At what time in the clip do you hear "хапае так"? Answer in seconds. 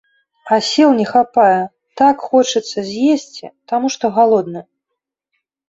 1.11-2.25